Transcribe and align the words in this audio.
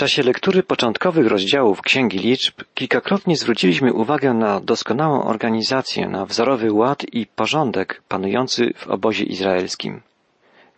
czasie 0.00 0.22
lektury 0.22 0.62
początkowych 0.62 1.26
rozdziałów 1.26 1.82
Księgi 1.82 2.18
Liczb 2.18 2.54
kilkakrotnie 2.74 3.36
zwróciliśmy 3.36 3.92
uwagę 3.92 4.34
na 4.34 4.60
doskonałą 4.60 5.24
organizację, 5.24 6.08
na 6.08 6.26
wzorowy 6.26 6.72
ład 6.72 7.04
i 7.12 7.26
porządek 7.26 8.02
panujący 8.08 8.72
w 8.76 8.86
obozie 8.88 9.24
izraelskim. 9.24 10.00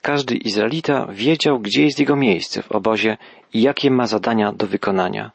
Każdy 0.00 0.34
Izraelita 0.34 1.06
wiedział, 1.12 1.60
gdzie 1.60 1.82
jest 1.84 1.98
jego 1.98 2.16
miejsce 2.16 2.62
w 2.62 2.72
obozie 2.72 3.16
i 3.54 3.62
jakie 3.62 3.90
ma 3.90 4.06
zadania 4.06 4.52
do 4.52 4.66
wykonania. 4.66 5.30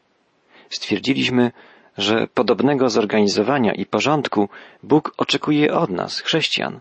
Stwierdziliśmy, 0.70 1.52
że 1.98 2.28
podobnego 2.34 2.90
zorganizowania 2.90 3.74
i 3.74 3.86
porządku 3.86 4.50
Bóg 4.84 5.14
oczekuje 5.18 5.74
od 5.74 5.90
nas, 5.90 6.20
chrześcijan. 6.20 6.80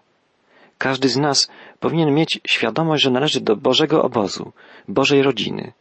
Każdy 0.78 1.08
z 1.08 1.16
nas 1.16 1.50
powinien 1.80 2.14
mieć 2.14 2.40
świadomość, 2.46 3.02
że 3.02 3.10
należy 3.10 3.40
do 3.40 3.56
Bożego 3.56 4.02
obozu, 4.02 4.52
Bożej 4.88 5.22
rodziny. 5.22 5.72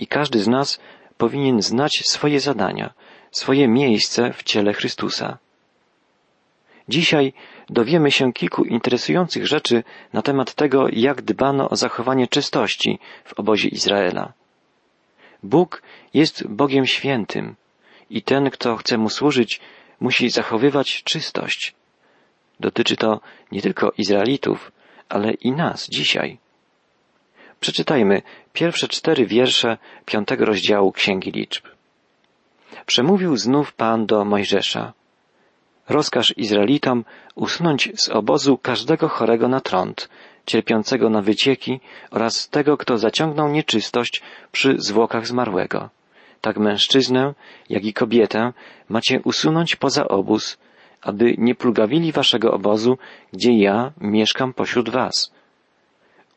I 0.00 0.06
każdy 0.06 0.38
z 0.40 0.48
nas 0.48 0.80
powinien 1.18 1.62
znać 1.62 2.02
swoje 2.04 2.40
zadania, 2.40 2.94
swoje 3.30 3.68
miejsce 3.68 4.32
w 4.32 4.42
ciele 4.42 4.72
Chrystusa. 4.72 5.38
Dzisiaj 6.88 7.32
dowiemy 7.70 8.10
się 8.10 8.32
kilku 8.32 8.64
interesujących 8.64 9.46
rzeczy 9.46 9.84
na 10.12 10.22
temat 10.22 10.54
tego, 10.54 10.86
jak 10.92 11.22
dbano 11.22 11.68
o 11.68 11.76
zachowanie 11.76 12.28
czystości 12.28 12.98
w 13.24 13.40
obozie 13.40 13.68
Izraela. 13.68 14.32
Bóg 15.42 15.82
jest 16.14 16.46
Bogiem 16.48 16.86
świętym 16.86 17.56
i 18.10 18.22
ten, 18.22 18.50
kto 18.50 18.76
chce 18.76 18.98
mu 18.98 19.10
służyć, 19.10 19.60
musi 20.00 20.30
zachowywać 20.30 21.02
czystość. 21.02 21.74
Dotyczy 22.60 22.96
to 22.96 23.20
nie 23.52 23.62
tylko 23.62 23.92
Izraelitów, 23.98 24.72
ale 25.08 25.32
i 25.32 25.52
nas 25.52 25.88
dzisiaj. 25.88 26.38
Przeczytajmy 27.60 28.22
pierwsze 28.52 28.88
cztery 28.88 29.26
wiersze 29.26 29.78
piątego 30.06 30.44
rozdziału 30.44 30.92
Księgi 30.92 31.30
Liczb. 31.30 31.64
Przemówił 32.86 33.36
znów 33.36 33.72
Pan 33.72 34.06
do 34.06 34.24
Mojżesza. 34.24 34.92
Rozkaż 35.88 36.34
Izraelitom 36.36 37.04
usunąć 37.34 37.90
z 37.94 38.08
obozu 38.08 38.58
każdego 38.58 39.08
chorego 39.08 39.48
na 39.48 39.60
trąd, 39.60 40.08
cierpiącego 40.46 41.10
na 41.10 41.22
wycieki 41.22 41.80
oraz 42.10 42.48
tego, 42.48 42.76
kto 42.76 42.98
zaciągnął 42.98 43.48
nieczystość 43.48 44.22
przy 44.52 44.74
zwłokach 44.78 45.26
zmarłego. 45.26 45.90
Tak 46.40 46.58
mężczyznę, 46.58 47.34
jak 47.68 47.84
i 47.84 47.92
kobietę 47.92 48.52
macie 48.88 49.20
usunąć 49.24 49.76
poza 49.76 50.08
obóz, 50.08 50.58
aby 51.02 51.34
nie 51.38 51.54
plugawili 51.54 52.12
waszego 52.12 52.52
obozu, 52.52 52.98
gdzie 53.32 53.58
ja 53.58 53.92
mieszkam 54.00 54.52
pośród 54.52 54.88
was. 54.88 55.35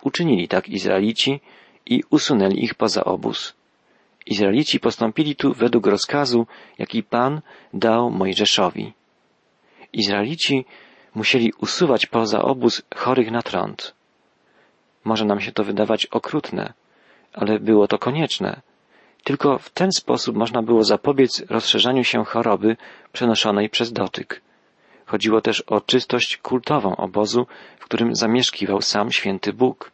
Uczynili 0.03 0.47
tak 0.47 0.69
Izraelici 0.69 1.39
i 1.86 2.03
usunęli 2.09 2.64
ich 2.64 2.75
poza 2.75 3.03
obóz. 3.03 3.53
Izraelici 4.25 4.80
postąpili 4.80 5.36
tu 5.36 5.53
według 5.53 5.88
rozkazu, 5.88 6.47
jaki 6.78 7.03
Pan 7.03 7.42
dał 7.73 8.11
Mojżeszowi. 8.11 8.94
Izraelici 9.94 10.66
musieli 11.16 11.53
usuwać 11.61 12.05
poza 12.05 12.42
obóz 12.42 12.81
chorych 12.95 13.31
na 13.31 13.42
trąd. 13.42 13.94
Może 15.03 15.25
nam 15.25 15.39
się 15.39 15.52
to 15.52 15.64
wydawać 15.64 16.05
okrutne, 16.05 16.73
ale 17.33 17.59
było 17.59 17.88
to 17.88 17.97
konieczne. 17.97 18.61
Tylko 19.23 19.58
w 19.58 19.70
ten 19.70 19.92
sposób 19.92 20.36
można 20.36 20.61
było 20.61 20.83
zapobiec 20.83 21.44
rozszerzaniu 21.50 22.03
się 22.03 22.25
choroby 22.25 22.77
przenoszonej 23.11 23.70
przez 23.70 23.94
dotyk. 23.94 24.42
Chodziło 25.09 25.41
też 25.41 25.61
o 25.61 25.81
czystość 25.81 26.38
kultową 26.38 26.95
obozu, 26.95 27.47
w 27.79 27.85
którym 27.85 28.15
zamieszkiwał 28.15 28.81
sam 28.81 29.11
święty 29.11 29.53
Bóg. 29.53 29.91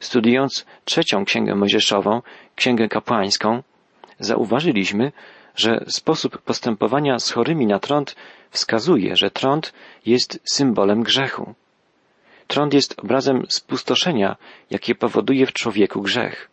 Studiując 0.00 0.66
trzecią 0.84 1.24
księgę 1.24 1.54
mojżeszową, 1.54 2.22
księgę 2.56 2.88
kapłańską, 2.88 3.62
zauważyliśmy, 4.18 5.12
że 5.56 5.84
sposób 5.88 6.38
postępowania 6.38 7.18
z 7.18 7.30
chorymi 7.30 7.66
na 7.66 7.78
trąd 7.78 8.16
wskazuje, 8.50 9.16
że 9.16 9.30
trąd 9.30 9.72
jest 10.06 10.40
symbolem 10.44 11.02
grzechu. 11.02 11.54
Trąd 12.46 12.74
jest 12.74 13.00
obrazem 13.00 13.46
spustoszenia, 13.48 14.36
jakie 14.70 14.94
powoduje 14.94 15.46
w 15.46 15.52
człowieku 15.52 16.02
grzech. 16.02 16.50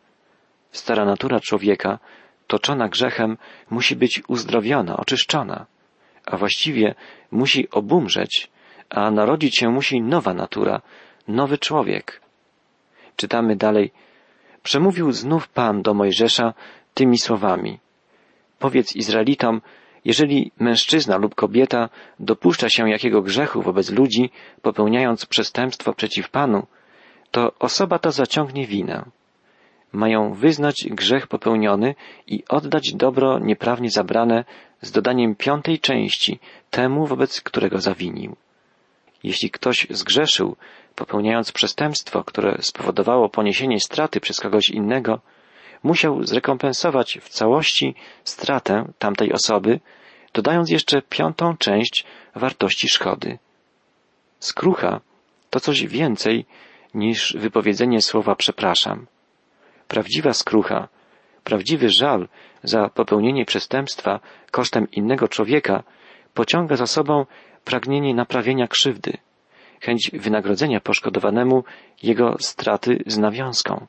Stara 0.72 1.06
natura 1.06 1.40
człowieka, 1.40 2.00
toczona 2.48 2.90
grzechem, 2.90 3.38
musi 3.70 3.96
być 3.96 4.22
uzdrowiona, 4.28 4.98
oczyszczona, 4.98 5.66
a 6.32 6.38
właściwie 6.38 6.96
musi 7.32 7.70
obumrzeć, 7.70 8.52
a 8.90 9.12
narodzić 9.12 9.58
się 9.58 9.70
musi 9.70 10.02
nowa 10.02 10.34
natura, 10.34 10.82
nowy 11.28 11.58
człowiek. 11.58 12.22
Czytamy 13.16 13.56
dalej. 13.56 13.92
Przemówił 14.64 15.12
znów 15.12 15.50
Pan 15.50 15.82
do 15.82 15.94
Mojżesza 15.94 16.54
tymi 16.94 17.18
słowami. 17.18 17.80
Powiedz 18.60 18.96
Izraelitom, 18.96 19.62
jeżeli 20.06 20.52
mężczyzna 20.60 21.18
lub 21.18 21.36
kobieta 21.36 21.90
dopuszcza 22.20 22.70
się 22.70 22.90
jakiego 22.90 23.22
grzechu 23.22 23.62
wobec 23.62 23.92
ludzi, 23.92 24.30
popełniając 24.62 25.26
przestępstwo 25.26 25.94
przeciw 25.94 26.30
Panu, 26.30 26.68
to 27.32 27.52
osoba 27.60 28.00
ta 28.00 28.12
zaciągnie 28.12 28.68
winę. 28.68 29.06
Mają 29.92 30.34
wyznać 30.34 30.88
grzech 30.90 31.28
popełniony 31.28 31.96
i 32.28 32.44
oddać 32.50 32.94
dobro 32.94 33.40
nieprawnie 33.40 33.90
zabrane 33.90 34.46
z 34.82 34.92
dodaniem 34.92 35.36
piątej 35.36 35.80
części 35.80 36.40
temu, 36.70 37.08
wobec 37.08 37.42
którego 37.42 37.78
zawinił. 37.82 38.36
Jeśli 39.24 39.52
ktoś 39.52 39.88
zgrzeszył, 39.90 40.56
popełniając 40.96 41.52
przestępstwo, 41.52 42.24
które 42.24 42.58
spowodowało 42.62 43.30
poniesienie 43.30 43.80
straty 43.80 44.20
przez 44.20 44.40
kogoś 44.40 44.70
innego, 44.70 45.20
musiał 45.84 46.24
zrekompensować 46.24 47.20
w 47.22 47.30
całości 47.30 47.96
stratę 48.24 48.86
tamtej 49.00 49.34
osoby, 49.34 49.80
dodając 50.34 50.70
jeszcze 50.70 51.02
piątą 51.02 51.58
część 51.58 52.06
wartości 52.36 52.90
szkody. 52.90 53.38
Skrucha 54.40 55.02
to 55.50 55.60
coś 55.60 55.88
więcej 55.88 56.46
niż 56.94 57.36
wypowiedzenie 57.40 58.02
słowa 58.02 58.36
przepraszam. 58.36 59.06
Prawdziwa 59.90 60.34
skrucha, 60.34 60.88
prawdziwy 61.44 61.90
żal 61.90 62.28
za 62.64 62.90
popełnienie 62.90 63.46
przestępstwa 63.46 64.20
kosztem 64.52 64.88
innego 64.92 65.28
człowieka 65.28 65.84
pociąga 66.34 66.76
za 66.76 66.88
sobą 66.88 67.26
pragnienie 67.66 68.14
naprawienia 68.14 68.68
krzywdy, 68.68 69.18
chęć 69.82 70.12
wynagrodzenia 70.14 70.80
poszkodowanemu 70.80 71.64
jego 72.04 72.36
straty 72.40 73.04
z 73.06 73.18
nawiązką. 73.18 73.88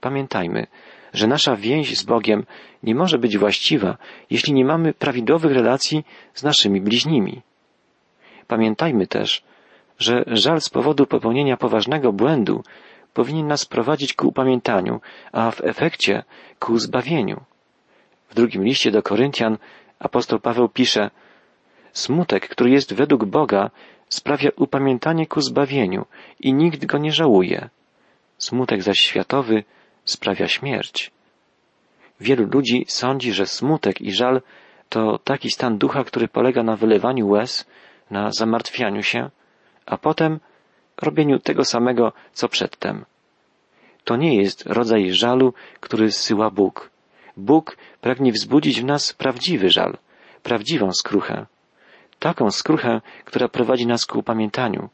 Pamiętajmy, 0.00 0.66
że 1.12 1.26
nasza 1.26 1.56
więź 1.56 1.98
z 1.98 2.02
Bogiem 2.02 2.46
nie 2.82 2.94
może 2.94 3.18
być 3.18 3.38
właściwa, 3.38 3.96
jeśli 4.30 4.52
nie 4.52 4.64
mamy 4.64 4.94
prawidłowych 4.94 5.52
relacji 5.52 6.04
z 6.34 6.42
naszymi 6.42 6.80
bliźnimi. 6.80 7.42
Pamiętajmy 8.46 9.06
też, 9.06 9.44
że 9.98 10.24
żal 10.26 10.60
z 10.60 10.68
powodu 10.68 11.06
popełnienia 11.06 11.56
poważnego 11.56 12.12
błędu 12.12 12.62
powinien 13.14 13.46
nas 13.46 13.64
prowadzić 13.64 14.14
ku 14.14 14.28
upamiętaniu, 14.28 15.00
a 15.32 15.50
w 15.50 15.60
efekcie 15.64 16.22
ku 16.58 16.78
zbawieniu. 16.78 17.40
W 18.28 18.34
drugim 18.34 18.64
liście 18.64 18.90
do 18.90 19.02
Koryntian 19.02 19.58
apostoł 19.98 20.40
Paweł 20.40 20.68
pisze, 20.68 21.10
Smutek, 21.92 22.48
który 22.48 22.70
jest 22.70 22.94
według 22.94 23.24
Boga, 23.24 23.70
sprawia 24.08 24.50
upamiętanie 24.56 25.26
ku 25.26 25.40
zbawieniu 25.40 26.06
i 26.40 26.54
nikt 26.54 26.86
go 26.86 26.98
nie 26.98 27.12
żałuje. 27.12 27.68
Smutek 28.38 28.82
zaś 28.82 29.00
światowy 29.00 29.64
sprawia 30.04 30.48
śmierć. 30.48 31.10
Wielu 32.20 32.46
ludzi 32.46 32.84
sądzi, 32.88 33.32
że 33.32 33.46
smutek 33.46 34.00
i 34.00 34.12
żal 34.12 34.42
to 34.88 35.18
taki 35.18 35.50
stan 35.50 35.78
ducha, 35.78 36.04
który 36.04 36.28
polega 36.28 36.62
na 36.62 36.76
wylewaniu 36.76 37.28
łez, 37.28 37.66
na 38.10 38.30
zamartwianiu 38.32 39.02
się, 39.02 39.30
a 39.86 39.98
potem 39.98 40.40
robieniu 41.02 41.38
tego 41.38 41.64
samego, 41.64 42.12
co 42.32 42.48
przedtem. 42.48 43.04
To 44.04 44.16
nie 44.16 44.36
jest 44.36 44.66
rodzaj 44.66 45.12
żalu, 45.12 45.54
który 45.80 46.10
zsyła 46.10 46.50
Bóg. 46.50 46.90
Bóg 47.36 47.76
pragnie 48.00 48.32
wzbudzić 48.32 48.80
w 48.80 48.84
nas 48.84 49.12
prawdziwy 49.12 49.70
żal, 49.70 49.96
prawdziwą 50.42 50.92
skruchę. 50.92 51.46
Taką 52.18 52.50
skruchę, 52.50 53.00
która 53.24 53.48
prowadzi 53.48 53.86
nas 53.86 54.06
ku 54.06 54.18
upamiętaniu, 54.18 54.88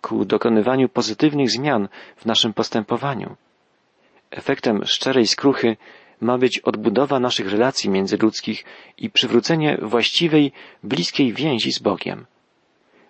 ku 0.00 0.24
dokonywaniu 0.24 0.88
pozytywnych 0.88 1.50
zmian 1.50 1.88
w 2.16 2.26
naszym 2.26 2.52
postępowaniu. 2.52 3.36
Efektem 4.30 4.84
szczerej 4.84 5.26
skruchy 5.26 5.76
ma 6.20 6.38
być 6.38 6.58
odbudowa 6.58 7.20
naszych 7.20 7.50
relacji 7.50 7.90
międzyludzkich 7.90 8.64
i 8.98 9.10
przywrócenie 9.10 9.78
właściwej, 9.82 10.52
bliskiej 10.82 11.32
więzi 11.32 11.72
z 11.72 11.78
Bogiem. 11.78 12.26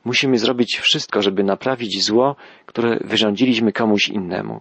Musimy 0.08 0.38
zrobić 0.38 0.78
wszystko, 0.78 1.22
żeby 1.22 1.44
naprawić 1.44 2.04
zło, 2.04 2.36
które 2.66 2.98
wyrządziliśmy 3.00 3.72
komuś 3.72 4.08
innemu. 4.08 4.60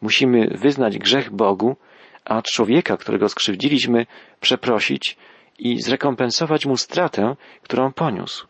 Musimy 0.00 0.46
wyznać 0.46 0.98
grzech 0.98 1.30
Bogu, 1.30 1.76
a 2.24 2.42
człowieka, 2.42 2.96
którego 2.96 3.28
skrzywdziliśmy, 3.28 4.06
przeprosić 4.40 5.16
i 5.58 5.82
zrekompensować 5.82 6.66
mu 6.66 6.76
stratę, 6.76 7.36
którą 7.62 7.92
poniósł. 7.92 8.46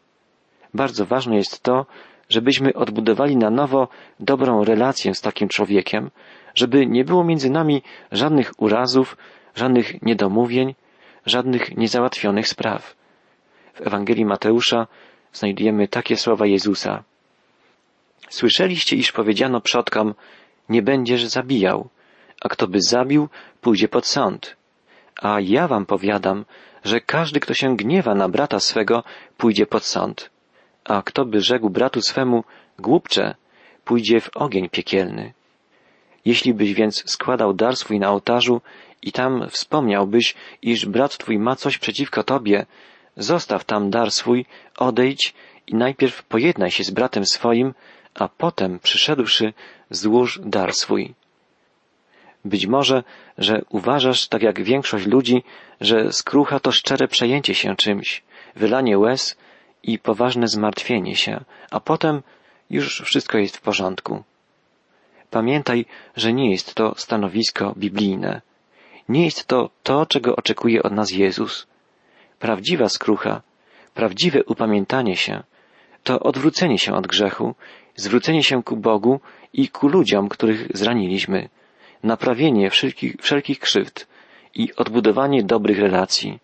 Bardzo 0.74 1.06
ważne 1.06 1.36
jest 1.36 1.62
to, 1.62 1.86
żebyśmy 2.28 2.74
odbudowali 2.74 3.36
na 3.36 3.50
nowo 3.50 3.88
dobrą 4.20 4.64
relację 4.64 5.14
z 5.14 5.20
takim 5.20 5.48
człowiekiem, 5.48 6.10
żeby 6.54 6.86
nie 6.86 7.04
było 7.04 7.24
między 7.24 7.50
nami 7.50 7.82
żadnych 8.12 8.52
urazów, 8.58 9.16
żadnych 9.54 10.02
niedomówień, 10.02 10.74
żadnych 11.26 11.76
niezałatwionych 11.76 12.48
spraw. 12.48 12.96
W 13.74 13.86
Ewangelii 13.86 14.24
Mateusza 14.24 14.86
znajdujemy 15.38 15.88
takie 15.88 16.16
słowa 16.16 16.46
Jezusa. 16.46 17.04
Słyszeliście, 18.28 18.96
iż 18.96 19.12
powiedziano 19.12 19.60
przodkom, 19.60 20.14
nie 20.68 20.82
będziesz 20.82 21.24
zabijał, 21.24 21.88
a 22.40 22.48
kto 22.48 22.68
by 22.68 22.80
zabił, 22.80 23.28
pójdzie 23.60 23.88
pod 23.88 24.06
sąd. 24.06 24.56
A 25.22 25.40
ja 25.40 25.68
wam 25.68 25.86
powiadam, 25.86 26.44
że 26.84 27.00
każdy, 27.00 27.40
kto 27.40 27.54
się 27.54 27.76
gniewa 27.76 28.14
na 28.14 28.28
brata 28.28 28.60
swego, 28.60 29.04
pójdzie 29.36 29.66
pod 29.66 29.84
sąd. 29.84 30.30
A 30.84 31.02
kto 31.02 31.24
by 31.24 31.40
rzekł 31.40 31.70
bratu 31.70 32.00
swemu, 32.02 32.44
głupcze, 32.78 33.34
pójdzie 33.84 34.20
w 34.20 34.36
ogień 34.36 34.68
piekielny. 34.68 35.32
Jeśli 36.24 36.54
byś 36.54 36.74
więc 36.74 37.10
składał 37.10 37.54
dar 37.54 37.76
swój 37.76 37.98
na 38.00 38.10
ołtarzu 38.10 38.60
i 39.02 39.12
tam 39.12 39.48
wspomniałbyś, 39.50 40.34
iż 40.62 40.86
brat 40.86 41.18
twój 41.18 41.38
ma 41.38 41.56
coś 41.56 41.78
przeciwko 41.78 42.22
tobie, 42.22 42.66
zostaw 43.18 43.64
tam 43.64 43.90
dar 43.90 44.10
swój, 44.10 44.46
odejdź 44.76 45.34
i 45.66 45.74
najpierw 45.74 46.22
pojednaj 46.22 46.70
się 46.70 46.84
z 46.84 46.90
bratem 46.90 47.26
swoim, 47.26 47.74
a 48.14 48.28
potem 48.28 48.78
przyszedłszy 48.78 49.52
złóż 49.90 50.40
dar 50.44 50.74
swój. 50.74 51.14
Być 52.44 52.66
może, 52.66 53.02
że 53.38 53.62
uważasz, 53.68 54.28
tak 54.28 54.42
jak 54.42 54.62
większość 54.62 55.06
ludzi, 55.06 55.42
że 55.80 56.12
skrucha 56.12 56.60
to 56.60 56.72
szczere 56.72 57.08
przejęcie 57.08 57.54
się 57.54 57.76
czymś, 57.76 58.22
wylanie 58.56 58.98
łez 58.98 59.36
i 59.82 59.98
poważne 59.98 60.48
zmartwienie 60.48 61.16
się, 61.16 61.44
a 61.70 61.80
potem 61.80 62.22
już 62.70 63.02
wszystko 63.02 63.38
jest 63.38 63.56
w 63.56 63.60
porządku. 63.60 64.22
Pamiętaj, 65.30 65.86
że 66.16 66.32
nie 66.32 66.50
jest 66.50 66.74
to 66.74 66.94
stanowisko 66.96 67.74
biblijne. 67.76 68.42
Nie 69.08 69.24
jest 69.24 69.46
to 69.46 69.70
to, 69.82 70.06
czego 70.06 70.36
oczekuje 70.36 70.82
od 70.82 70.92
nas 70.92 71.10
Jezus. 71.10 71.66
Prawdziwa 72.38 72.88
skrucha, 72.88 73.42
prawdziwe 73.94 74.44
upamiętanie 74.44 75.16
się, 75.16 75.42
to 76.02 76.20
odwrócenie 76.20 76.78
się 76.78 76.94
od 76.94 77.06
grzechu, 77.06 77.54
zwrócenie 77.96 78.42
się 78.42 78.62
ku 78.62 78.76
Bogu 78.76 79.20
i 79.52 79.68
ku 79.68 79.88
ludziom, 79.88 80.28
których 80.28 80.68
zraniliśmy, 80.74 81.48
naprawienie 82.02 82.70
wszelkich, 82.70 83.16
wszelkich 83.20 83.58
krzywd 83.58 84.06
i 84.54 84.74
odbudowanie 84.76 85.42
dobrych 85.42 85.78
relacji. 85.78 86.38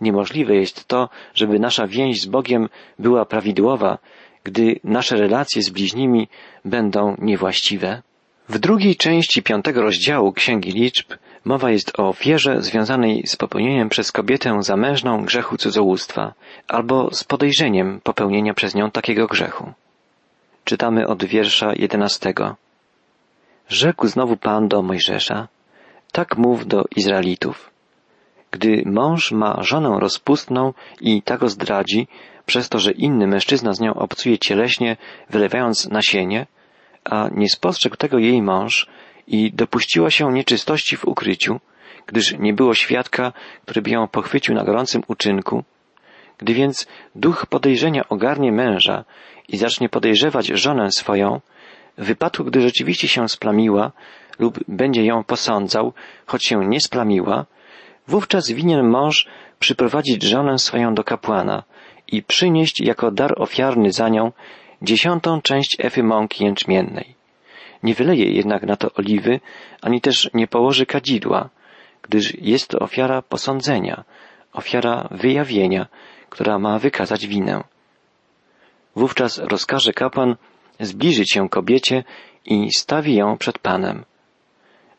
Niemożliwe 0.00 0.54
jest 0.54 0.88
to, 0.88 1.08
żeby 1.34 1.58
nasza 1.58 1.86
więź 1.86 2.20
z 2.20 2.26
Bogiem 2.26 2.68
była 2.98 3.24
prawidłowa, 3.24 3.98
gdy 4.44 4.80
nasze 4.84 5.16
relacje 5.16 5.62
z 5.62 5.70
bliźnimi 5.70 6.28
będą 6.64 7.16
niewłaściwe. 7.18 8.02
W 8.48 8.58
drugiej 8.58 8.96
części 8.96 9.42
piątego 9.42 9.82
rozdziału 9.82 10.32
Księgi 10.32 10.72
Liczb 10.72 11.12
mowa 11.44 11.70
jest 11.70 12.00
o 12.00 12.08
ofierze 12.08 12.62
związanej 12.62 13.26
z 13.26 13.36
popełnieniem 13.36 13.88
przez 13.88 14.12
kobietę 14.12 14.62
zamężną 14.62 15.24
grzechu 15.24 15.56
cudzołóstwa 15.56 16.34
albo 16.68 17.14
z 17.14 17.24
podejrzeniem 17.24 18.00
popełnienia 18.02 18.54
przez 18.54 18.74
nią 18.74 18.90
takiego 18.90 19.26
grzechu. 19.26 19.72
Czytamy 20.64 21.06
od 21.06 21.24
wiersza 21.24 21.72
jedenastego. 21.76 22.56
Rzekł 23.68 24.06
znowu 24.06 24.36
Pan 24.36 24.68
do 24.68 24.82
Mojżesza, 24.82 25.48
tak 26.12 26.36
mów 26.36 26.66
do 26.66 26.84
Izraelitów. 26.96 27.70
Gdy 28.50 28.82
mąż 28.86 29.32
ma 29.32 29.62
żonę 29.62 29.96
rozpustną 30.00 30.72
i 31.00 31.22
tak 31.22 31.50
zdradzi, 31.50 32.08
przez 32.46 32.68
to, 32.68 32.78
że 32.78 32.92
inny 32.92 33.26
mężczyzna 33.26 33.72
z 33.72 33.80
nią 33.80 33.94
obcuje 33.94 34.38
cieleśnie, 34.38 34.96
wylewając 35.30 35.88
nasienie, 35.88 36.46
a 37.04 37.28
nie 37.34 37.48
spostrzegł 37.48 37.96
tego 37.96 38.18
jej 38.18 38.42
mąż 38.42 38.86
i 39.30 39.52
dopuściła 39.52 40.10
się 40.10 40.32
nieczystości 40.32 40.96
w 40.96 41.04
ukryciu, 41.04 41.60
gdyż 42.06 42.38
nie 42.38 42.54
było 42.54 42.74
świadka, 42.74 43.32
który 43.62 43.82
by 43.82 43.90
ją 43.90 44.08
pochwycił 44.08 44.54
na 44.54 44.64
gorącym 44.64 45.02
uczynku, 45.08 45.64
gdy 46.38 46.54
więc 46.54 46.86
duch 47.14 47.46
podejrzenia 47.46 48.08
ogarnie 48.08 48.52
męża 48.52 49.04
i 49.48 49.56
zacznie 49.56 49.88
podejrzewać 49.88 50.46
żonę 50.46 50.90
swoją, 50.90 51.40
w 51.98 52.04
wypadku, 52.04 52.44
gdy 52.44 52.60
rzeczywiście 52.60 53.08
się 53.08 53.28
splamiła 53.28 53.92
lub 54.38 54.58
będzie 54.68 55.04
ją 55.04 55.24
posądzał, 55.24 55.92
choć 56.26 56.44
się 56.46 56.68
nie 56.68 56.80
splamiła, 56.80 57.46
wówczas 58.08 58.50
winien 58.50 58.88
mąż 58.88 59.26
przyprowadzić 59.58 60.22
żonę 60.22 60.58
swoją 60.58 60.94
do 60.94 61.04
kapłana 61.04 61.62
i 62.08 62.22
przynieść 62.22 62.80
jako 62.80 63.10
dar 63.10 63.34
ofiarny 63.36 63.92
za 63.92 64.08
nią 64.08 64.32
dziesiątą 64.82 65.42
część 65.42 65.76
efy 65.78 66.02
mąki 66.02 66.44
jęczmiennej. 66.44 67.19
Nie 67.82 67.94
wyleje 67.94 68.32
jednak 68.32 68.62
na 68.62 68.76
to 68.76 68.88
oliwy, 68.94 69.40
ani 69.82 70.00
też 70.00 70.30
nie 70.34 70.46
położy 70.46 70.86
kadzidła, 70.86 71.48
gdyż 72.02 72.34
jest 72.40 72.68
to 72.68 72.78
ofiara 72.78 73.22
posądzenia, 73.22 74.04
ofiara 74.52 75.08
wyjawienia, 75.10 75.86
która 76.30 76.58
ma 76.58 76.78
wykazać 76.78 77.26
winę. 77.26 77.64
Wówczas 78.96 79.38
rozkaże 79.38 79.92
kapłan 79.92 80.36
zbliżyć 80.80 81.32
się 81.32 81.48
kobiecie 81.48 82.04
i 82.44 82.68
stawi 82.76 83.14
ją 83.14 83.38
przed 83.38 83.58
Panem. 83.58 84.04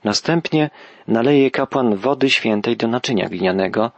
Następnie 0.04 0.69
naleje 1.07 1.51
kapłan 1.51 1.95
wody 1.95 2.30
świętej 2.30 2.78
do 2.78 2.88
naczynia 2.88 3.30
glinianego, 3.30 3.92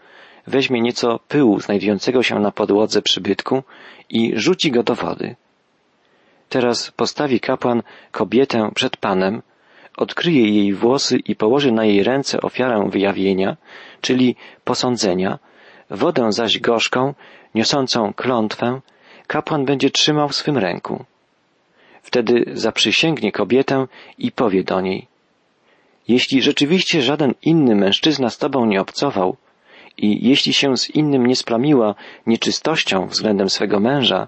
weźmie 0.48 0.82
nieco 0.82 1.20
pyłu 1.28 1.60
znajdującego 1.60 2.24
się 2.24 2.40
na 2.40 2.52
podłodze 2.52 3.02
przybytku 3.02 3.64
i 4.10 4.32
rzuci 4.36 4.72
go 4.72 4.84
do 4.84 4.96
wody. 4.96 5.36
Teraz 6.50 6.92
postawi 6.92 7.40
kapłan 7.40 7.84
kobietę 8.12 8.72
przed 8.75 8.98
Panem, 8.98 9.42
odkryje 9.98 10.50
jej 10.50 10.74
włosy 10.74 11.18
i 11.18 11.36
położy 11.36 11.72
na 11.72 11.86
jej 11.86 12.04
ręce 12.04 12.42
ofiarę 12.42 12.90
wyjawienia, 12.90 13.57
czyli 14.01 14.36
posądzenia, 14.63 15.40
wodę 15.90 16.31
zaś 16.31 16.60
gorzką, 16.60 17.13
niosącą 17.56 18.13
klątwę, 18.13 18.81
kapłan 19.28 19.66
będzie 19.66 19.90
trzymał 19.90 20.30
w 20.30 20.36
swym 20.36 20.57
ręku. 20.57 21.06
Wtedy 22.01 22.46
zaprzysięgnie 22.54 23.31
kobietę 23.31 23.88
i 24.18 24.31
powie 24.31 24.63
do 24.63 24.81
niej, 24.81 25.07
jeśli 26.07 26.42
rzeczywiście 26.42 27.01
żaden 27.01 27.34
inny 27.42 27.75
mężczyzna 27.75 28.30
z 28.30 28.38
tobą 28.38 28.66
nie 28.66 28.81
obcował 28.81 29.38
i 29.98 30.28
jeśli 30.30 30.54
się 30.54 30.78
z 30.78 30.89
innym 30.89 31.25
nie 31.25 31.36
splamiła 31.36 31.96
nieczystością 32.28 33.07
względem 33.07 33.50
swego 33.50 33.80
męża, 33.80 34.28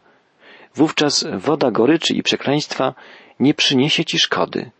wówczas 0.76 1.26
woda 1.38 1.72
goryczy 1.72 2.14
i 2.14 2.24
przekleństwa 2.24 2.94
nie 3.40 3.54
przyniesie 3.54 4.06
ci 4.06 4.20
szkody. 4.20 4.72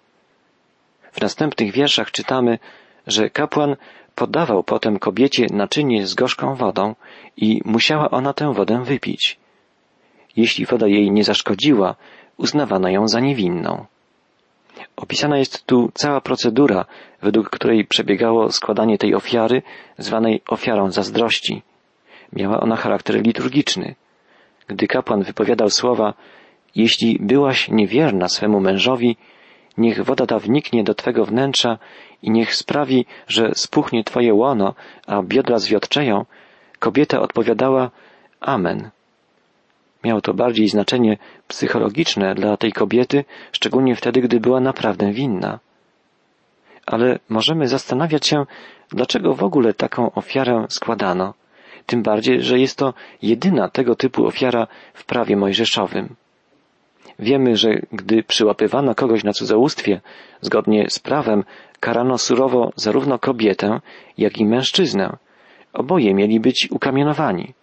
W 1.12 1.22
następnych 1.22 1.72
wierszach 1.72 2.12
czytamy, 2.12 2.60
że 3.08 3.30
kapłan 3.30 3.76
podawał 4.16 4.64
potem 4.64 5.00
kobiecie 5.00 5.46
naczynie 5.52 6.08
z 6.08 6.14
gorzką 6.14 6.56
wodą 6.56 6.96
i 7.38 7.62
musiała 7.66 8.12
ona 8.12 8.34
tę 8.34 8.54
wodę 8.54 8.84
wypić. 8.84 9.40
Jeśli 10.38 10.66
woda 10.66 10.88
jej 10.88 11.12
nie 11.12 11.24
zaszkodziła, 11.24 11.96
uznawano 12.38 12.90
ją 12.90 13.08
za 13.08 13.20
niewinną. 13.20 13.86
Opisana 14.96 15.38
jest 15.38 15.66
tu 15.66 15.92
cała 15.94 16.22
procedura, 16.22 16.86
według 17.22 17.50
której 17.50 17.86
przebiegało 17.86 18.52
składanie 18.52 18.98
tej 18.98 19.16
ofiary, 19.16 19.62
zwanej 19.98 20.42
ofiarą 20.48 20.92
zazdrości. 20.92 21.62
Miała 22.34 22.60
ona 22.60 22.76
charakter 22.76 23.22
liturgiczny. 23.22 23.96
Gdy 24.68 24.88
kapłan 24.88 25.24
wypowiadał 25.24 25.70
słowa, 25.70 26.14
jeśli 26.76 27.18
byłaś 27.22 27.70
niewierna 27.70 28.30
swemu 28.30 28.60
mężowi, 28.60 29.18
niech 29.78 30.04
woda 30.04 30.26
ta 30.26 30.40
wniknie 30.40 30.84
do 30.84 30.94
Twego 30.96 31.26
wnętrza 31.26 31.78
i 32.22 32.32
niech 32.32 32.56
sprawi, 32.56 33.06
że 33.28 33.52
spuchnie 33.56 34.04
Twoje 34.04 34.34
łono, 34.34 34.74
a 35.08 35.22
biodra 35.22 35.60
zwiotczeją, 35.60 36.26
kobieta 36.80 37.22
odpowiadała 37.22 37.92
Amen. 38.40 38.90
Miało 40.04 40.22
to 40.22 40.34
bardziej 40.34 40.68
znaczenie 40.68 41.18
psychologiczne 41.48 42.36
dla 42.36 42.58
tej 42.58 42.72
kobiety, 42.74 43.26
szczególnie 43.52 43.96
wtedy, 43.96 44.22
gdy 44.22 44.40
była 44.40 44.60
naprawdę 44.60 45.12
winna. 45.12 45.60
Ale 46.86 47.20
możemy 47.30 47.68
zastanawiać 47.68 48.28
się, 48.28 48.46
dlaczego 48.90 49.34
w 49.34 49.44
ogóle 49.44 49.74
taką 49.74 50.12
ofiarę 50.12 50.66
składano, 50.70 51.34
tym 51.86 52.04
bardziej, 52.04 52.42
że 52.42 52.60
jest 52.60 52.78
to 52.78 52.94
jedyna 53.22 53.70
tego 53.70 53.96
typu 53.96 54.26
ofiara 54.26 54.68
w 54.94 55.06
prawie 55.06 55.38
mojżeszowym. 55.38 56.16
Wiemy, 57.20 57.56
że 57.56 57.70
gdy 57.92 58.24
przyłapywano 58.24 58.96
kogoś 58.96 59.24
na 59.24 59.34
cudzołóstwie, 59.34 60.02
zgodnie 60.42 60.86
z 60.90 61.00
prawem, 61.00 61.44
karano 61.80 62.18
surowo 62.18 62.72
zarówno 62.76 63.20
kobietę, 63.20 63.80
jak 64.18 64.38
i 64.38 64.46
mężczyznę. 64.46 65.18
Oboje 65.74 66.14
mieli 66.14 66.40
być 66.40 66.68
ukamienowani. 66.72 67.54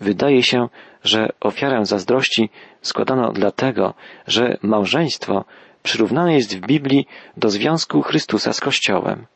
Wydaje 0.00 0.42
się, 0.42 0.68
że 1.04 1.28
ofiarę 1.40 1.86
zazdrości 1.86 2.50
składano 2.82 3.32
dlatego, 3.32 3.94
że 4.26 4.56
małżeństwo 4.62 5.44
przyrównane 5.82 6.34
jest 6.34 6.56
w 6.56 6.66
Biblii 6.66 7.06
do 7.36 7.50
związku 7.50 8.02
Chrystusa 8.02 8.52
z 8.52 8.60
Kościołem. 8.60 9.26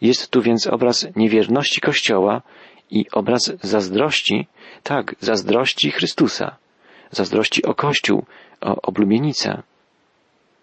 Jest 0.00 0.30
tu 0.30 0.42
więc 0.42 0.66
obraz 0.66 1.06
niewierności 1.16 1.80
Kościoła 1.80 2.42
i 2.90 3.10
obraz 3.12 3.52
zazdrości, 3.62 4.46
tak, 4.82 5.14
zazdrości 5.20 5.90
Chrystusa, 5.90 6.56
zazdrości 7.10 7.64
o 7.64 7.74
Kościół, 7.74 8.24
o 8.60 8.82
oblubienicę. 8.82 9.62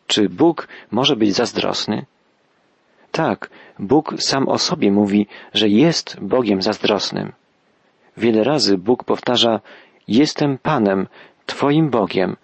Czy 0.08 0.30
Bóg 0.30 0.68
może 0.92 1.16
być 1.16 1.36
zazdrosny? 1.36 2.06
Tak, 3.12 3.50
Bóg 3.80 4.16
sam 4.20 4.48
o 4.48 4.58
sobie 4.58 4.92
mówi, 4.92 5.28
że 5.54 5.70
jest 5.70 6.18
Bogiem 6.22 6.62
zazdrosnym. 6.62 7.32
Wiele 8.18 8.44
razy 8.44 8.78
Bóg 8.78 9.04
powtarza, 9.04 9.60
jestem 10.08 10.58
Panem, 10.58 11.08
Twoim 11.46 11.90
Bogiem, 11.90 12.36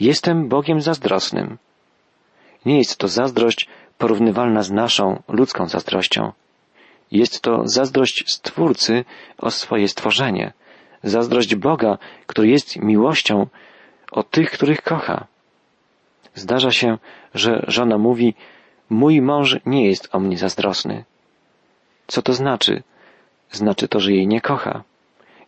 jestem 0.00 0.48
Bogiem 0.48 0.80
zazdrosnym. 0.80 1.58
Nie 2.66 2.78
jest 2.78 2.96
to 2.96 3.08
zazdrość 3.08 3.68
porównywalna 3.98 4.62
z 4.62 4.70
naszą 4.70 5.22
ludzką 5.28 5.68
zazdrością. 5.68 6.32
Jest 7.10 7.40
to 7.40 7.62
zazdrość 7.64 8.24
Stwórcy 8.26 9.04
o 9.38 9.50
swoje 9.50 9.88
stworzenie, 9.88 10.52
zazdrość 11.02 11.54
Boga, 11.54 11.98
który 12.26 12.48
jest 12.48 12.76
miłością 12.76 13.46
o 14.12 14.22
tych, 14.22 14.50
których 14.50 14.82
kocha. 14.82 15.26
Zdarza 16.34 16.70
się, 16.70 16.98
że 17.34 17.64
żona 17.68 17.98
mówi, 17.98 18.34
mój 18.90 19.20
mąż 19.22 19.56
nie 19.66 19.86
jest 19.86 20.08
o 20.12 20.20
mnie 20.20 20.38
zazdrosny. 20.38 21.04
Co 22.06 22.22
to 22.22 22.32
znaczy? 22.32 22.82
Znaczy 23.50 23.88
to, 23.88 24.00
że 24.00 24.12
jej 24.12 24.26
nie 24.26 24.40
kocha. 24.40 24.82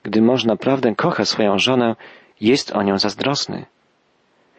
Gdy 0.02 0.22
mąż 0.22 0.44
naprawdę 0.44 0.94
kocha 0.94 1.24
swoją 1.24 1.58
żonę, 1.58 1.96
jest 2.40 2.72
o 2.72 2.82
nią 2.82 2.98
zazdrosny. 2.98 3.66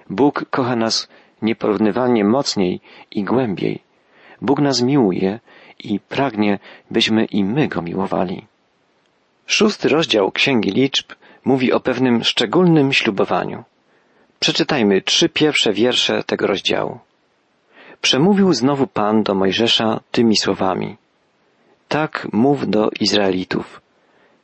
Bóg 0.10 0.46
kocha 0.50 0.76
nas 0.76 1.08
nieporównywalnie 1.42 2.24
mocniej 2.24 2.82
i 3.12 3.24
głębiej. 3.24 3.82
Bóg 4.42 4.60
nas 4.60 4.82
miłuje 4.82 5.40
i 5.80 6.00
pragnie, 6.00 6.60
byśmy 6.92 7.26
i 7.26 7.44
my 7.44 7.68
Go 7.68 7.82
miłowali. 7.82 8.46
Szósty 9.46 9.90
rozdział 9.90 10.32
Księgi 10.32 10.72
Liczb 10.72 11.12
mówi 11.46 11.74
o 11.74 11.80
pewnym 11.80 12.24
szczególnym 12.24 12.94
ślubowaniu. 12.94 13.64
Przeczytajmy 14.40 15.02
trzy 15.02 15.30
pierwsze 15.30 15.74
wiersze 15.74 16.24
tego 16.24 16.48
rozdziału. 16.48 17.00
Przemówił 18.02 18.54
znowu 18.54 18.88
Pan 18.88 19.24
do 19.24 19.36
Mojżesza 19.36 20.00
tymi 20.12 20.38
słowami. 20.38 20.98
Tak 21.88 22.28
mów 22.32 22.70
do 22.70 22.90
Izraelitów. 23.00 23.82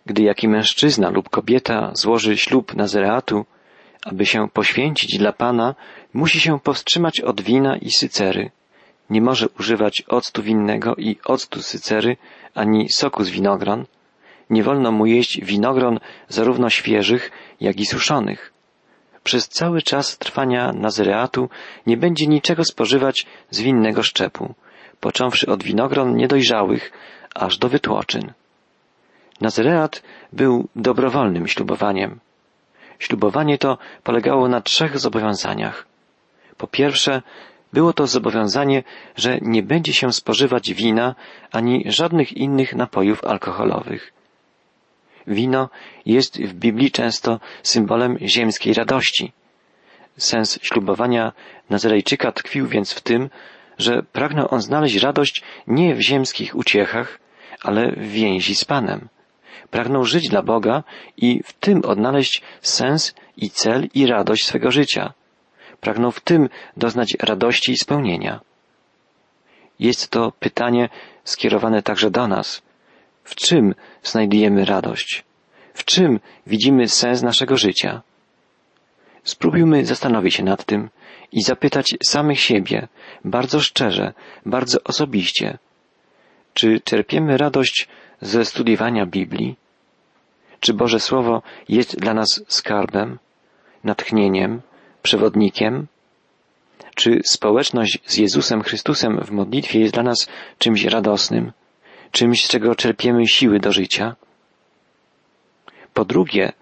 Gdy 0.05 0.21
jaki 0.21 0.47
mężczyzna 0.47 1.09
lub 1.09 1.29
kobieta 1.29 1.91
złoży 1.93 2.37
ślub 2.37 2.75
Nazareatu, 2.75 3.45
aby 4.05 4.25
się 4.25 4.49
poświęcić 4.49 5.17
dla 5.17 5.33
Pana, 5.33 5.75
musi 6.13 6.39
się 6.39 6.59
powstrzymać 6.59 7.21
od 7.21 7.41
wina 7.41 7.77
i 7.77 7.91
sycery. 7.91 8.51
Nie 9.09 9.21
może 9.21 9.47
używać 9.59 10.03
octu 10.07 10.43
winnego 10.43 10.95
i 10.95 11.17
octu 11.25 11.61
sycery, 11.61 12.17
ani 12.55 12.89
soku 12.89 13.23
z 13.23 13.29
winogron. 13.29 13.85
Nie 14.49 14.63
wolno 14.63 14.91
mu 14.91 15.05
jeść 15.05 15.45
winogron 15.45 15.99
zarówno 16.27 16.69
świeżych, 16.69 17.31
jak 17.61 17.79
i 17.79 17.85
suszonych. 17.85 18.53
Przez 19.23 19.49
cały 19.49 19.81
czas 19.81 20.17
trwania 20.17 20.73
Nazareatu 20.73 21.49
nie 21.87 21.97
będzie 21.97 22.27
niczego 22.27 22.63
spożywać 22.63 23.25
z 23.49 23.61
winnego 23.61 24.03
szczepu, 24.03 24.53
począwszy 24.99 25.47
od 25.47 25.63
winogron 25.63 26.15
niedojrzałych, 26.15 26.91
aż 27.35 27.57
do 27.57 27.69
wytłoczyn. 27.69 28.33
Nazareat 29.41 30.03
był 30.33 30.67
dobrowolnym 30.75 31.47
ślubowaniem. 31.47 32.19
Ślubowanie 32.99 33.57
to 33.57 33.77
polegało 34.03 34.47
na 34.47 34.61
trzech 34.61 34.99
zobowiązaniach. 34.99 35.85
Po 36.57 36.67
pierwsze, 36.67 37.21
było 37.73 37.93
to 37.93 38.07
zobowiązanie, 38.07 38.83
że 39.15 39.39
nie 39.41 39.63
będzie 39.63 39.93
się 39.93 40.13
spożywać 40.13 40.73
wina 40.73 41.15
ani 41.51 41.83
żadnych 41.85 42.37
innych 42.37 42.75
napojów 42.75 43.23
alkoholowych. 43.23 44.13
Wino 45.27 45.69
jest 46.05 46.41
w 46.41 46.53
Biblii 46.53 46.91
często 46.91 47.39
symbolem 47.63 48.17
ziemskiej 48.21 48.73
radości. 48.73 49.31
Sens 50.17 50.59
ślubowania 50.61 51.33
Nazarejczyka 51.69 52.31
tkwił 52.31 52.67
więc 52.67 52.93
w 52.93 53.01
tym, 53.01 53.29
że 53.77 54.03
pragnął 54.03 54.47
on 54.49 54.61
znaleźć 54.61 54.95
radość 54.95 55.43
nie 55.67 55.95
w 55.95 56.01
ziemskich 56.01 56.55
uciechach, 56.55 57.19
ale 57.61 57.91
w 57.91 58.11
więzi 58.11 58.55
z 58.55 58.65
Panem. 58.65 59.09
Pragnął 59.71 60.03
żyć 60.03 60.29
dla 60.29 60.41
Boga 60.41 60.83
i 61.17 61.41
w 61.43 61.53
tym 61.53 61.81
odnaleźć 61.85 62.41
sens 62.61 63.15
i 63.37 63.49
cel 63.49 63.87
i 63.93 64.07
radość 64.07 64.45
swego 64.45 64.71
życia. 64.71 65.13
Pragnął 65.81 66.11
w 66.11 66.21
tym 66.21 66.49
doznać 66.77 67.17
radości 67.19 67.71
i 67.71 67.77
spełnienia. 67.77 68.39
Jest 69.79 70.09
to 70.09 70.31
pytanie 70.39 70.89
skierowane 71.23 71.83
także 71.83 72.11
do 72.11 72.27
nas. 72.27 72.61
W 73.23 73.35
czym 73.35 73.75
znajdujemy 74.03 74.65
radość? 74.65 75.23
W 75.73 75.85
czym 75.85 76.19
widzimy 76.47 76.87
sens 76.87 77.21
naszego 77.21 77.57
życia? 77.57 78.01
Spróbujmy 79.23 79.85
zastanowić 79.85 80.35
się 80.35 80.43
nad 80.43 80.65
tym 80.65 80.89
i 81.31 81.41
zapytać 81.41 81.95
samych 82.03 82.39
siebie, 82.39 82.87
bardzo 83.25 83.59
szczerze, 83.59 84.13
bardzo 84.45 84.77
osobiście, 84.83 85.57
czy 86.53 86.79
czerpiemy 86.79 87.37
radość 87.37 87.87
ze 88.21 88.45
studiowania 88.45 89.05
Biblii? 89.05 89.55
Czy 90.59 90.73
Boże 90.73 90.99
Słowo 90.99 91.41
jest 91.69 91.99
dla 91.99 92.13
nas 92.13 92.43
skarbem, 92.47 93.19
natchnieniem, 93.83 94.61
przewodnikiem? 95.01 95.87
Czy 96.95 97.21
społeczność 97.25 97.99
z 98.05 98.17
Jezusem 98.17 98.61
Chrystusem 98.61 99.19
w 99.23 99.31
modlitwie 99.31 99.79
jest 99.79 99.93
dla 99.93 100.03
nas 100.03 100.27
czymś 100.57 100.85
radosnym, 100.85 101.51
czymś, 102.11 102.45
z 102.45 102.49
czego 102.49 102.75
czerpiemy 102.75 103.27
siły 103.27 103.59
do 103.59 103.71
życia? 103.71 104.15
Po 105.93 106.05
drugie, 106.05 106.53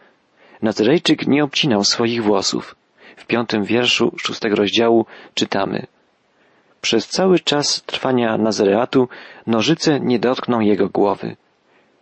Nazarejczyk 0.61 1.27
nie 1.27 1.43
obcinał 1.43 1.83
swoich 1.83 2.23
włosów. 2.23 2.75
W 3.15 3.25
piątym 3.25 3.63
wierszu 3.63 4.13
szóstego 4.17 4.55
rozdziału 4.55 5.05
czytamy 5.33 5.87
Przez 6.81 7.07
cały 7.07 7.39
czas 7.39 7.83
trwania 7.83 8.37
Nazareatu 8.37 9.07
nożyce 9.47 9.99
nie 9.99 10.19
dotkną 10.19 10.59
jego 10.59 10.89
głowy. 10.89 11.35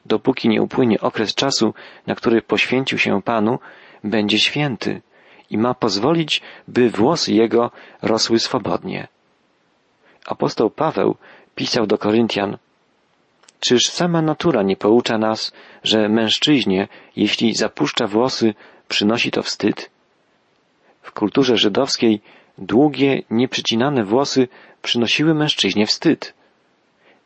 Dopóki 0.05 0.49
nie 0.49 0.61
upłynie 0.61 1.01
okres 1.01 1.35
czasu, 1.35 1.73
na 2.07 2.15
który 2.15 2.41
poświęcił 2.41 2.97
się 2.97 3.21
Panu, 3.21 3.59
będzie 4.03 4.39
święty 4.39 5.01
i 5.53 5.57
ma 5.57 5.73
pozwolić, 5.73 6.41
by 6.67 6.89
włosy 6.89 7.33
jego 7.33 7.71
rosły 8.01 8.39
swobodnie. 8.39 9.07
Apostoł 10.25 10.69
Paweł 10.69 11.15
pisał 11.55 11.87
do 11.87 11.97
Koryntian 11.97 12.57
Czyż 13.59 13.85
sama 13.85 14.21
natura 14.21 14.63
nie 14.63 14.75
poucza 14.75 15.17
nas, 15.17 15.51
że 15.83 16.09
mężczyźnie, 16.09 16.87
jeśli 17.15 17.55
zapuszcza 17.55 18.07
włosy, 18.07 18.53
przynosi 18.87 19.31
to 19.31 19.43
wstyd? 19.43 19.89
W 21.01 21.11
kulturze 21.11 21.57
żydowskiej 21.57 22.21
długie, 22.57 23.21
nieprzycinane 23.29 24.03
włosy 24.03 24.47
przynosiły 24.81 25.33
mężczyźnie 25.33 25.85
wstyd. 25.87 26.33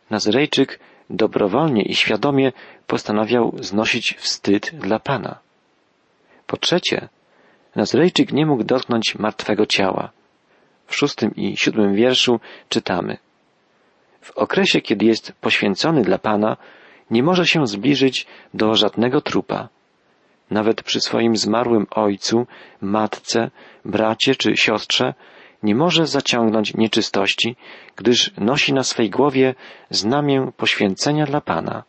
Nazarejczyk 0.10 0.79
dobrowolnie 1.10 1.84
i 1.84 1.96
świadomie 1.96 2.51
postanawiał 2.88 3.55
znosić 3.60 4.15
wstyd 4.17 4.75
dla 4.75 5.00
Pana. 5.00 5.39
Po 6.48 6.57
trzecie, 6.57 7.10
Nazarejczyk 7.77 8.31
nie 8.31 8.46
mógł 8.46 8.63
dotknąć 8.63 9.15
martwego 9.15 9.65
ciała. 9.65 10.10
W 10.88 10.96
szóstym 10.96 11.36
i 11.36 11.57
siódmym 11.57 11.96
wierszu 11.96 12.39
czytamy 12.69 13.17
w 14.27 14.38
okresie, 14.38 14.81
kiedy 14.81 15.05
jest 15.05 15.34
poświęcony 15.41 16.01
dla 16.01 16.17
Pana, 16.17 16.57
nie 17.12 17.24
może 17.24 17.48
się 17.48 17.67
zbliżyć 17.67 18.27
do 18.53 18.75
żadnego 18.75 19.22
trupa. 19.22 19.69
Nawet 20.51 20.84
przy 20.84 21.01
swoim 21.01 21.38
zmarłym 21.38 21.88
ojcu, 21.91 22.48
matce, 22.81 23.51
bracie 23.86 24.36
czy 24.36 24.57
siostrze 24.57 25.13
nie 25.63 25.75
może 25.75 26.07
zaciągnąć 26.07 26.74
nieczystości, 26.74 27.55
gdyż 27.96 28.31
nosi 28.38 28.74
na 28.74 28.84
swej 28.84 29.10
głowie 29.10 29.55
znamię 29.89 30.51
poświęcenia 30.57 31.25
dla 31.25 31.41
Pana. 31.41 31.84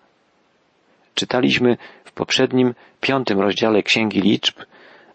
Czytaliśmy 1.14 1.76
w 2.04 2.12
poprzednim, 2.12 2.74
piątym 3.00 3.40
rozdziale 3.40 3.82
Księgi 3.82 4.20
Liczb, 4.20 4.60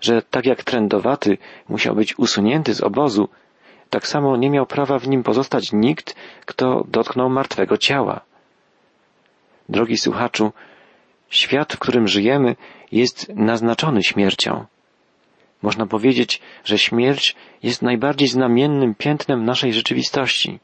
że 0.04 0.22
tak 0.22 0.46
jak 0.46 0.64
trędowaty 0.64 1.38
musiał 1.70 1.96
być 1.96 2.20
usunięty 2.20 2.74
z 2.74 2.82
obozu, 2.82 3.30
tak 3.90 4.08
samo 4.08 4.38
nie 4.38 4.50
miał 4.50 4.66
prawa 4.66 5.00
w 5.00 5.08
nim 5.08 5.24
pozostać 5.24 5.74
nikt, 5.74 6.16
kto 6.46 6.84
dotknął 6.88 7.30
martwego 7.30 7.78
ciała. 7.78 8.22
Drogi 9.70 9.98
słuchaczu, 9.98 10.52
świat, 11.30 11.74
w 11.74 11.80
którym 11.80 12.08
żyjemy, 12.08 12.56
jest 12.92 13.30
naznaczony 13.36 14.04
śmiercią. 14.04 14.66
Można 15.62 15.86
powiedzieć, 15.86 16.42
że 16.64 16.78
śmierć 16.78 17.36
jest 17.64 17.82
najbardziej 17.82 18.28
znamiennym 18.28 18.96
piętnem 18.96 19.46
naszej 19.46 19.74
rzeczywistości. 19.74 20.60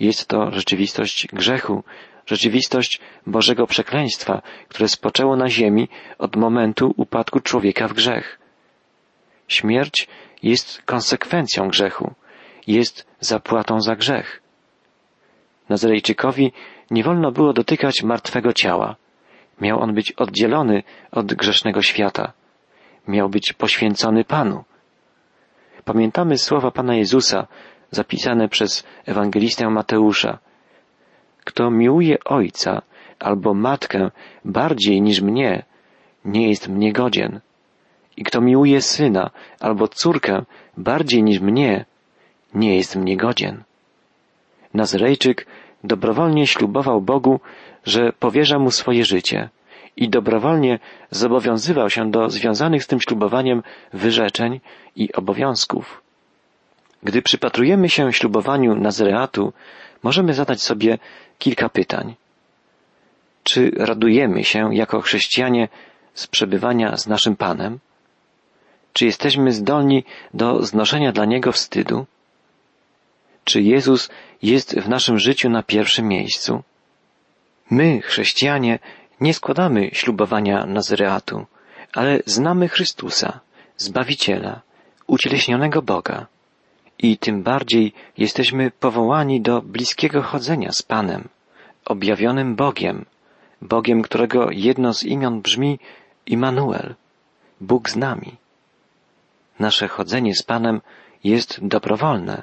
Jest 0.00 0.28
to 0.28 0.50
rzeczywistość 0.50 1.26
grzechu, 1.26 1.84
rzeczywistość 2.26 3.00
Bożego 3.26 3.66
przekleństwa, 3.66 4.42
które 4.68 4.88
spoczęło 4.88 5.36
na 5.36 5.48
ziemi 5.48 5.88
od 6.18 6.36
momentu 6.36 6.94
upadku 6.96 7.40
człowieka 7.40 7.88
w 7.88 7.92
grzech. 7.92 8.37
Śmierć 9.48 10.08
jest 10.42 10.82
konsekwencją 10.82 11.68
grzechu 11.68 12.14
jest 12.68 13.06
zapłatą 13.20 13.80
za 13.80 13.96
grzech. 13.96 14.42
Nazarejczykowi 15.68 16.52
nie 16.90 17.02
wolno 17.04 17.32
było 17.32 17.52
dotykać 17.52 18.02
martwego 18.02 18.52
ciała. 18.52 18.96
Miał 19.60 19.80
on 19.80 19.94
być 19.94 20.12
oddzielony 20.12 20.82
od 21.10 21.34
grzesznego 21.34 21.82
świata. 21.82 22.32
Miał 23.08 23.28
być 23.28 23.52
poświęcony 23.52 24.24
Panu. 24.24 24.64
Pamiętamy 25.84 26.38
słowa 26.38 26.70
Pana 26.70 26.94
Jezusa 26.94 27.46
zapisane 27.90 28.48
przez 28.48 28.86
ewangelistę 29.06 29.70
Mateusza. 29.70 30.38
Kto 31.44 31.70
miłuje 31.70 32.24
ojca 32.24 32.82
albo 33.18 33.54
matkę 33.54 34.10
bardziej 34.44 35.02
niż 35.02 35.20
mnie, 35.20 35.64
nie 36.24 36.48
jest 36.48 36.68
mnie 36.68 36.92
godzien. 36.92 37.40
I 38.18 38.24
kto 38.24 38.40
miłuje 38.40 38.82
syna 38.82 39.30
albo 39.60 39.88
córkę 39.88 40.42
bardziej 40.76 41.22
niż 41.22 41.40
mnie, 41.40 41.84
nie 42.54 42.76
jest 42.76 42.96
mnie 42.96 43.16
godzien. 43.16 43.62
Nazrejczyk 44.74 45.46
dobrowolnie 45.84 46.46
ślubował 46.46 47.00
Bogu, 47.00 47.40
że 47.84 48.12
powierza 48.12 48.58
mu 48.58 48.70
swoje 48.70 49.04
życie 49.04 49.48
i 49.96 50.08
dobrowolnie 50.08 50.78
zobowiązywał 51.10 51.90
się 51.90 52.10
do 52.10 52.30
związanych 52.30 52.84
z 52.84 52.86
tym 52.86 53.00
ślubowaniem 53.00 53.62
wyrzeczeń 53.92 54.60
i 54.96 55.12
obowiązków. 55.12 56.02
Gdy 57.02 57.22
przypatrujemy 57.22 57.88
się 57.88 58.12
ślubowaniu 58.12 58.74
Nazreatu, 58.74 59.52
możemy 60.02 60.34
zadać 60.34 60.62
sobie 60.62 60.98
kilka 61.38 61.68
pytań. 61.68 62.14
Czy 63.42 63.70
radujemy 63.76 64.44
się 64.44 64.74
jako 64.74 65.00
chrześcijanie 65.00 65.68
z 66.14 66.26
przebywania 66.26 66.96
z 66.96 67.06
naszym 67.06 67.36
Panem? 67.36 67.78
Czy 68.92 69.04
jesteśmy 69.04 69.52
zdolni 69.52 70.04
do 70.34 70.62
znoszenia 70.62 71.12
dla 71.12 71.24
Niego 71.24 71.52
wstydu? 71.52 72.06
Czy 73.44 73.62
Jezus 73.62 74.10
jest 74.42 74.80
w 74.80 74.88
naszym 74.88 75.18
życiu 75.18 75.50
na 75.50 75.62
pierwszym 75.62 76.08
miejscu? 76.08 76.62
My, 77.70 78.00
chrześcijanie, 78.00 78.78
nie 79.20 79.34
składamy 79.34 79.90
ślubowania 79.92 80.66
Nazareatu, 80.66 81.46
ale 81.94 82.20
znamy 82.26 82.68
Chrystusa, 82.68 83.40
Zbawiciela, 83.76 84.60
ucieleśnionego 85.06 85.82
Boga. 85.82 86.26
I 86.98 87.18
tym 87.18 87.42
bardziej 87.42 87.92
jesteśmy 88.18 88.70
powołani 88.70 89.40
do 89.40 89.62
bliskiego 89.62 90.22
chodzenia 90.22 90.72
z 90.72 90.82
Panem, 90.82 91.28
objawionym 91.84 92.56
Bogiem, 92.56 93.04
Bogiem, 93.62 94.02
którego 94.02 94.50
jedno 94.50 94.94
z 94.94 95.04
imion 95.04 95.40
brzmi 95.40 95.78
Immanuel, 96.26 96.94
Bóg 97.60 97.90
z 97.90 97.96
nami. 97.96 98.36
Nasze 99.58 99.88
chodzenie 99.88 100.34
z 100.34 100.42
Panem 100.42 100.80
jest 101.24 101.58
dobrowolne. 101.62 102.42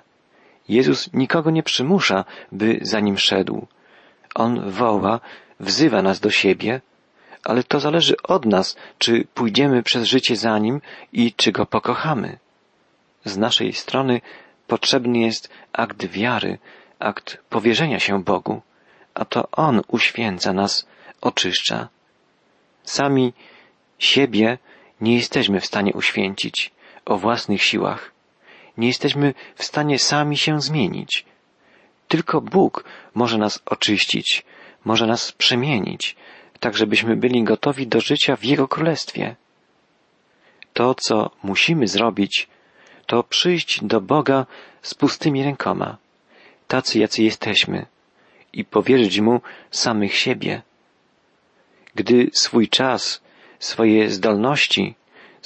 Jezus 0.69 1.13
nikogo 1.13 1.51
nie 1.51 1.63
przymusza, 1.63 2.25
by 2.51 2.79
za 2.81 2.99
nim 2.99 3.17
szedł. 3.17 3.67
On 4.35 4.69
woła, 4.71 5.19
wzywa 5.59 6.01
nas 6.01 6.19
do 6.19 6.31
siebie, 6.31 6.81
ale 7.43 7.63
to 7.63 7.79
zależy 7.79 8.15
od 8.23 8.45
nas, 8.45 8.75
czy 8.97 9.27
pójdziemy 9.33 9.83
przez 9.83 10.03
życie 10.03 10.35
za 10.35 10.59
nim 10.59 10.81
i 11.13 11.33
czy 11.33 11.51
go 11.51 11.65
pokochamy. 11.65 12.37
Z 13.25 13.37
naszej 13.37 13.73
strony 13.73 14.21
potrzebny 14.67 15.19
jest 15.19 15.49
akt 15.73 16.05
wiary, 16.05 16.57
akt 16.99 17.37
powierzenia 17.49 17.99
się 17.99 18.23
Bogu, 18.23 18.61
a 19.13 19.25
to 19.25 19.51
On 19.51 19.81
uświęca 19.87 20.53
nas, 20.53 20.87
oczyszcza. 21.21 21.87
Sami 22.83 23.33
siebie 23.99 24.57
nie 25.01 25.15
jesteśmy 25.15 25.61
w 25.61 25.65
stanie 25.65 25.93
uświęcić 25.93 26.71
o 27.05 27.17
własnych 27.17 27.63
siłach. 27.63 28.11
Nie 28.77 28.87
jesteśmy 28.87 29.33
w 29.55 29.63
stanie 29.63 29.99
sami 29.99 30.37
się 30.37 30.61
zmienić. 30.61 31.25
Tylko 32.07 32.41
Bóg 32.41 32.83
może 33.13 33.37
nas 33.37 33.61
oczyścić, 33.65 34.45
może 34.85 35.07
nas 35.07 35.31
przemienić, 35.31 36.15
tak 36.59 36.77
żebyśmy 36.77 37.15
byli 37.15 37.43
gotowi 37.43 37.87
do 37.87 38.01
życia 38.01 38.35
w 38.35 38.43
Jego 38.43 38.67
Królestwie. 38.67 39.35
To, 40.73 40.95
co 40.95 41.31
musimy 41.43 41.87
zrobić, 41.87 42.47
to 43.05 43.23
przyjść 43.23 43.83
do 43.83 44.01
Boga 44.01 44.45
z 44.81 44.93
pustymi 44.93 45.43
rękoma, 45.43 45.97
tacy 46.67 46.99
jacy 46.99 47.23
jesteśmy, 47.23 47.85
i 48.53 48.65
powierzyć 48.65 49.19
Mu 49.19 49.41
samych 49.71 50.15
siebie. 50.15 50.61
Gdy 51.95 52.29
swój 52.33 52.69
czas, 52.69 53.21
swoje 53.59 54.09
zdolności, 54.09 54.95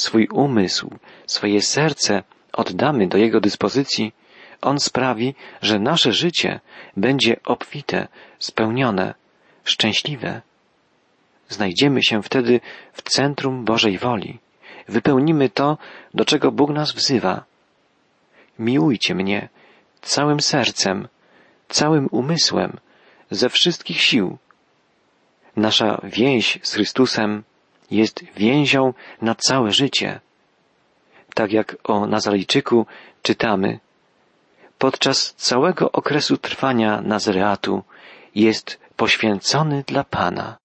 swój 0.02 0.28
umysł, 0.28 0.90
swoje 1.28 1.62
serce 1.62 2.24
oddamy 2.54 3.08
do 3.08 3.18
Jego 3.18 3.40
dyspozycji, 3.42 4.14
On 4.62 4.80
sprawi, 4.80 5.36
że 5.62 5.80
nasze 5.80 6.12
życie 6.14 6.60
będzie 6.98 7.36
obfite, 7.46 8.08
spełnione, 8.40 9.14
szczęśliwe. 9.64 10.42
Znajdziemy 11.50 12.04
się 12.04 12.24
wtedy 12.24 12.60
w 12.94 13.02
centrum 13.02 13.66
Bożej 13.66 13.98
woli. 13.98 14.40
Wypełnimy 14.88 15.50
to, 15.50 15.78
do 16.14 16.26
czego 16.26 16.52
Bóg 16.52 16.70
nas 16.70 16.92
wzywa. 16.92 17.44
Miłujcie 18.60 19.16
mnie 19.16 19.50
całym 20.02 20.40
sercem, 20.40 21.08
całym 21.70 22.08
umysłem, 22.12 22.80
ze 23.32 23.50
wszystkich 23.50 24.02
sił. 24.02 24.38
Nasza 25.56 26.02
więź 26.04 26.60
z 26.64 26.74
Chrystusem 26.74 27.44
jest 27.92 28.24
więzią 28.36 28.94
na 29.22 29.36
całe 29.36 29.72
życie. 29.72 30.20
Tak 31.34 31.52
jak 31.52 31.76
o 31.84 32.08
Nazarejczyku 32.08 32.86
czytamy, 33.22 33.80
podczas 34.78 35.34
całego 35.34 35.92
okresu 35.92 36.38
trwania 36.38 37.02
Nazareatu 37.02 37.84
jest 38.36 38.80
poświęcony 38.96 39.84
dla 39.88 40.04
Pana. 40.04 40.58